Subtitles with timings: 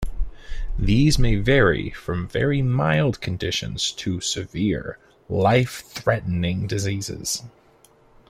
[0.79, 4.97] These may vary from very mild conditions to severe,
[5.29, 7.43] life-threatening diseases.